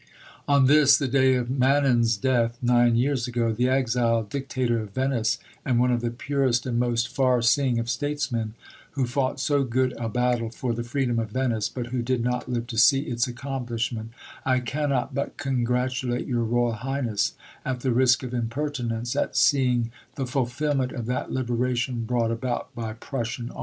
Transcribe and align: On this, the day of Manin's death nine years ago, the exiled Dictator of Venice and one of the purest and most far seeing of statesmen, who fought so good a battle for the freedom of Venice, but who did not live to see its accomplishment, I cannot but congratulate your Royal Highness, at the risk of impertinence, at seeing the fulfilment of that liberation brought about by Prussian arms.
On 0.47 0.65
this, 0.65 0.97
the 0.97 1.07
day 1.07 1.35
of 1.35 1.51
Manin's 1.51 2.17
death 2.17 2.57
nine 2.59 2.95
years 2.95 3.27
ago, 3.27 3.51
the 3.53 3.69
exiled 3.69 4.31
Dictator 4.31 4.79
of 4.79 4.89
Venice 4.95 5.37
and 5.63 5.79
one 5.79 5.91
of 5.91 6.01
the 6.01 6.09
purest 6.09 6.65
and 6.65 6.79
most 6.79 7.07
far 7.07 7.43
seeing 7.43 7.77
of 7.77 7.87
statesmen, 7.87 8.55
who 8.93 9.05
fought 9.05 9.39
so 9.39 9.63
good 9.63 9.93
a 9.99 10.09
battle 10.09 10.49
for 10.49 10.73
the 10.73 10.81
freedom 10.83 11.19
of 11.19 11.29
Venice, 11.29 11.69
but 11.69 11.85
who 11.89 12.01
did 12.01 12.23
not 12.23 12.49
live 12.49 12.65
to 12.65 12.79
see 12.79 13.01
its 13.01 13.27
accomplishment, 13.27 14.09
I 14.43 14.59
cannot 14.61 15.13
but 15.13 15.37
congratulate 15.37 16.25
your 16.25 16.45
Royal 16.45 16.73
Highness, 16.73 17.33
at 17.63 17.81
the 17.81 17.91
risk 17.91 18.23
of 18.23 18.33
impertinence, 18.33 19.15
at 19.15 19.35
seeing 19.37 19.91
the 20.15 20.25
fulfilment 20.25 20.93
of 20.93 21.05
that 21.05 21.31
liberation 21.31 22.05
brought 22.05 22.31
about 22.31 22.73
by 22.73 22.93
Prussian 22.93 23.51
arms. 23.51 23.59